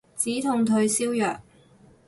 [0.17, 1.39] 止痛退燒藥